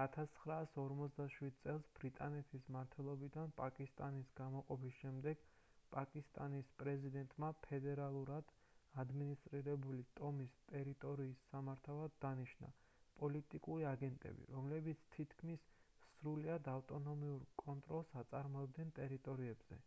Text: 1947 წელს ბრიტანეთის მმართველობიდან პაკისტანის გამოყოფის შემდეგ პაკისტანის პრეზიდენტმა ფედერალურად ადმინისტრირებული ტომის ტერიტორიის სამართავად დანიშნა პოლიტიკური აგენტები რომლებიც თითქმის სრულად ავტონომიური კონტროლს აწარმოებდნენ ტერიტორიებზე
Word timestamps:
1947 0.00 1.52
წელს 1.60 1.86
ბრიტანეთის 1.98 2.66
მმართველობიდან 2.72 3.52
პაკისტანის 3.60 4.32
გამოყოფის 4.40 4.98
შემდეგ 5.04 5.46
პაკისტანის 5.94 6.68
პრეზიდენტმა 6.82 7.50
ფედერალურად 7.68 8.52
ადმინისტრირებული 9.04 10.04
ტომის 10.20 10.58
ტერიტორიის 10.74 11.40
სამართავად 11.54 12.18
დანიშნა 12.28 12.70
პოლიტიკური 13.22 13.90
აგენტები 13.94 14.50
რომლებიც 14.58 15.06
თითქმის 15.16 15.68
სრულად 16.10 16.68
ავტონომიური 16.78 17.48
კონტროლს 17.64 18.12
აწარმოებდნენ 18.24 18.92
ტერიტორიებზე 19.00 19.82